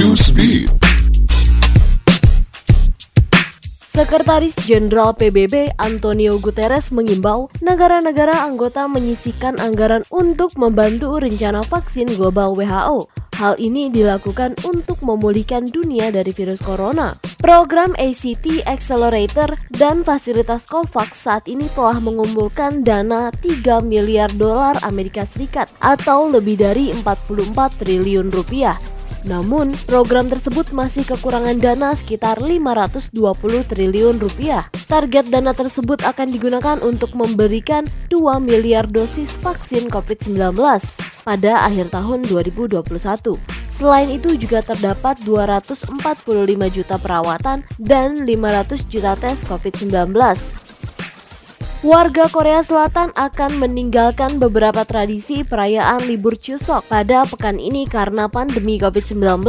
Newsbeat. 0.00 0.72
Sekretaris 3.92 4.56
Jenderal 4.64 5.12
PBB 5.12 5.76
Antonio 5.76 6.40
Guterres 6.40 6.88
mengimbau 6.88 7.52
negara-negara 7.60 8.48
anggota 8.48 8.88
menyisikan 8.88 9.60
anggaran 9.60 10.00
untuk 10.08 10.56
membantu 10.56 11.20
rencana 11.20 11.68
vaksin 11.68 12.08
global 12.16 12.56
WHO. 12.56 13.12
Hal 13.36 13.60
ini 13.60 13.92
dilakukan 13.92 14.56
untuk 14.64 15.04
memulihkan 15.04 15.68
dunia 15.68 16.08
dari 16.08 16.32
virus 16.32 16.64
corona. 16.64 17.20
Program 17.44 17.92
ACT 18.00 18.64
Accelerator 18.64 19.52
dan 19.68 20.00
fasilitas 20.00 20.64
COVAX 20.64 21.28
saat 21.28 21.44
ini 21.44 21.68
telah 21.76 22.00
mengumpulkan 22.00 22.88
dana 22.88 23.28
3 23.44 23.84
miliar 23.84 24.32
dolar 24.32 24.80
Amerika 24.80 25.28
Serikat 25.28 25.68
atau 25.84 26.24
lebih 26.32 26.56
dari 26.56 26.88
44 26.96 27.84
triliun 27.84 28.32
rupiah 28.32 28.80
namun, 29.28 29.76
program 29.84 30.32
tersebut 30.32 30.72
masih 30.72 31.04
kekurangan 31.04 31.60
dana 31.60 31.92
sekitar 31.92 32.40
520 32.40 33.12
triliun 33.68 34.16
rupiah. 34.16 34.72
Target 34.88 35.28
dana 35.28 35.52
tersebut 35.52 36.00
akan 36.02 36.28
digunakan 36.32 36.78
untuk 36.80 37.12
memberikan 37.12 37.84
2 38.08 38.40
miliar 38.40 38.88
dosis 38.88 39.36
vaksin 39.44 39.92
COVID-19 39.92 40.56
pada 41.22 41.52
akhir 41.68 41.92
tahun 41.92 42.24
2021. 42.26 42.80
Selain 43.80 44.12
itu 44.12 44.36
juga 44.36 44.60
terdapat 44.60 45.16
245 45.24 45.88
juta 46.68 46.96
perawatan 47.00 47.64
dan 47.80 48.12
500 48.28 48.84
juta 48.92 49.16
tes 49.16 49.40
COVID-19 49.48 50.12
Warga 51.80 52.28
Korea 52.28 52.60
Selatan 52.60 53.08
akan 53.16 53.56
meninggalkan 53.56 54.36
beberapa 54.36 54.84
tradisi 54.84 55.40
perayaan 55.40 56.04
libur 56.04 56.36
Chuseok 56.36 56.84
pada 56.92 57.24
pekan 57.24 57.56
ini 57.56 57.88
karena 57.88 58.28
pandemi 58.28 58.76
COVID-19. 58.76 59.40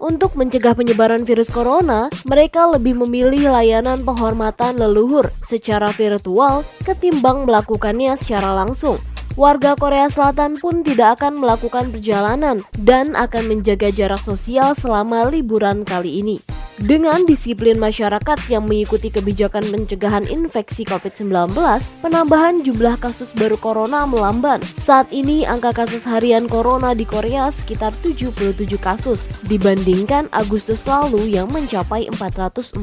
Untuk 0.00 0.32
mencegah 0.32 0.72
penyebaran 0.72 1.28
virus 1.28 1.52
corona, 1.52 2.08
mereka 2.24 2.64
lebih 2.72 2.96
memilih 3.04 3.52
layanan 3.52 4.00
penghormatan 4.00 4.80
leluhur 4.80 5.28
secara 5.44 5.92
virtual 5.92 6.64
ketimbang 6.88 7.44
melakukannya 7.44 8.16
secara 8.16 8.56
langsung. 8.56 8.96
Warga 9.36 9.76
Korea 9.76 10.08
Selatan 10.08 10.56
pun 10.56 10.80
tidak 10.80 11.20
akan 11.20 11.36
melakukan 11.36 11.92
perjalanan 11.92 12.64
dan 12.80 13.12
akan 13.12 13.44
menjaga 13.44 13.92
jarak 13.92 14.24
sosial 14.24 14.72
selama 14.72 15.28
liburan 15.28 15.84
kali 15.84 16.24
ini. 16.24 16.57
Dengan 16.78 17.26
disiplin 17.26 17.74
masyarakat 17.74 18.38
yang 18.46 18.62
mengikuti 18.70 19.10
kebijakan 19.10 19.66
pencegahan 19.66 20.22
infeksi 20.30 20.86
COVID-19, 20.86 21.58
penambahan 22.06 22.62
jumlah 22.62 22.94
kasus 23.02 23.34
baru 23.34 23.58
corona 23.58 24.06
melamban. 24.06 24.62
Saat 24.78 25.10
ini 25.10 25.42
angka 25.42 25.74
kasus 25.74 26.06
harian 26.06 26.46
corona 26.46 26.94
di 26.94 27.02
Korea 27.02 27.50
sekitar 27.50 27.90
77 28.06 28.78
kasus 28.78 29.26
dibandingkan 29.50 30.30
Agustus 30.30 30.86
lalu 30.86 31.34
yang 31.34 31.50
mencapai 31.50 32.06
441 32.14 32.78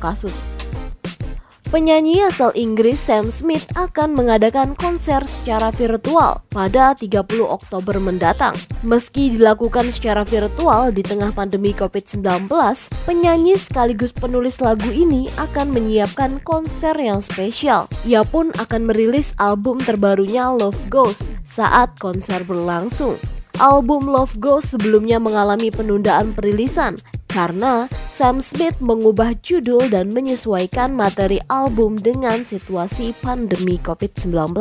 kasus. 0.00 0.59
Penyanyi 1.70 2.26
asal 2.26 2.50
Inggris 2.58 2.98
Sam 2.98 3.30
Smith 3.30 3.62
akan 3.78 4.18
mengadakan 4.18 4.74
konser 4.74 5.22
secara 5.22 5.70
virtual 5.70 6.42
pada 6.50 6.98
30 6.98 7.22
Oktober 7.46 7.94
mendatang. 8.02 8.58
Meski 8.82 9.30
dilakukan 9.38 9.86
secara 9.94 10.26
virtual 10.26 10.90
di 10.90 11.06
tengah 11.06 11.30
pandemi 11.30 11.70
COVID-19, 11.70 12.50
penyanyi 13.06 13.54
sekaligus 13.54 14.10
penulis 14.10 14.58
lagu 14.58 14.90
ini 14.90 15.30
akan 15.38 15.70
menyiapkan 15.70 16.42
konser 16.42 16.98
yang 16.98 17.22
spesial. 17.22 17.86
Ia 18.02 18.26
pun 18.26 18.50
akan 18.58 18.90
merilis 18.90 19.30
album 19.38 19.78
terbarunya 19.78 20.50
Love 20.50 20.90
Goes 20.90 21.22
saat 21.46 21.94
konser 22.02 22.42
berlangsung. 22.42 23.14
Album 23.62 24.10
Love 24.10 24.34
Goes 24.42 24.74
sebelumnya 24.74 25.22
mengalami 25.22 25.70
penundaan 25.70 26.34
perilisan 26.34 26.98
karena 27.30 27.86
Sam 28.20 28.44
Smith 28.44 28.84
mengubah 28.84 29.32
judul 29.40 29.88
dan 29.88 30.12
menyesuaikan 30.12 30.92
materi 30.92 31.40
album 31.48 31.96
dengan 31.96 32.44
situasi 32.44 33.16
pandemi 33.24 33.80
COVID-19. 33.80 34.60